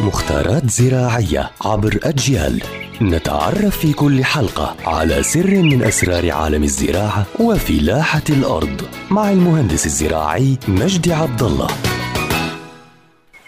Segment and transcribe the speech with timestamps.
[0.00, 2.62] مختارات زراعية عبر أجيال.
[3.02, 10.58] نتعرف في كل حلقة على سر من أسرار عالم الزراعة وفلاحة الأرض مع المهندس الزراعي
[10.68, 11.66] مجدي عبد الله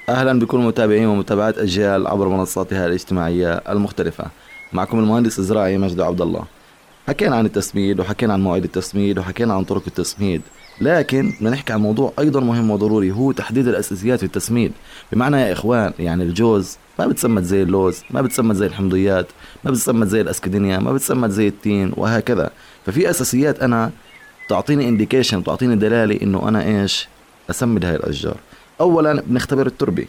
[0.08, 4.24] أهلا بكل متابعين ومتابعات أجيال عبر منصاتها الاجتماعية المختلفة.
[4.72, 6.44] معكم المهندس الزراعي مجدي عبد الله
[7.08, 10.42] حكينا عن التسميد وحكينا عن مواعيد التسميد وحكينا عن طرق التسميد
[10.80, 14.72] لكن بدنا نحكي عن موضوع أيضا مهم وضروري هو تحديد الأساسيات في التسميد.
[15.12, 19.26] بمعنى يا إخوان يعني الجوز ما بتسمد زي اللوز ما بتسمد زي الحمضيات
[19.64, 22.50] ما بتسمد زي الأسكدينيا ما بتسمد زي التين وهكذا.
[22.86, 23.90] ففي أساسيات أنا
[24.48, 27.08] تعطيني indication تعطيني دلالة إنه أنا إيش؟
[27.50, 28.36] أسمد هاي الأشجار.
[28.80, 30.06] اولا بنختبر التربة.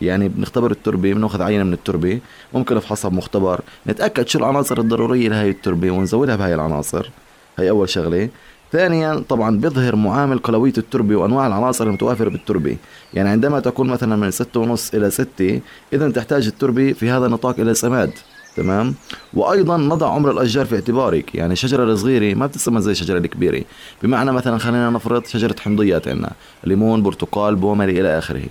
[0.00, 2.20] يعني بنختبر التربه بناخذ عينة من التربه
[2.54, 7.10] ممكن نفحصها بمختبر نتأكد شو العناصر الضرورية لهي التربه ونزودها بهاي العناصر.
[7.58, 8.28] هي أول شغلة.
[8.72, 12.76] ثانيا طبعا بيظهر معامل قلوية التربة وأنواع العناصر المتوافرة بالتربة
[13.14, 15.60] يعني عندما تكون مثلا من ستة ونص إلى ستة
[15.92, 18.10] إذا تحتاج التربة في هذا النطاق إلى سماد.
[18.58, 18.94] تمام؟
[19.34, 21.34] وأيضا نضع عمر الأشجار في اعتبارك.
[21.34, 23.64] يعني الشجره الصغيرة ما بتسمى زي الشجره الكبيرة.
[24.02, 26.32] بمعنى مثلا خلينا نفرض شجرة حمضيات عندنا.
[26.64, 28.42] ليمون برتقال بومري إلى آخره.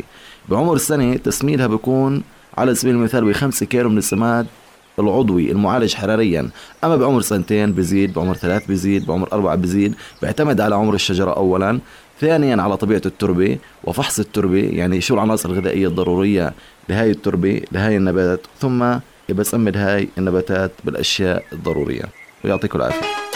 [0.50, 2.24] بعمر السنة تسميدها بيكون
[2.58, 4.46] على سبيل المثال بخمسة كيلو من السماد
[5.00, 6.50] العضوي المعالج حراريا.
[6.84, 11.80] أما بعمر سنتين بزيد بعمر ثلاث بزيد بعمر أربعة بزيد بيعتمد على عمر الشجرة اولا.
[12.22, 16.54] ثانيا على طبيعة التربة وفحص التربة يعني شو العناصر الغذائية الضرورية
[16.90, 18.98] لهي التربة لهي النبات ثم
[19.34, 22.04] بسمد هاي النباتات بالأشياء الضرورية.
[22.46, 23.27] ويعطيكم العافية.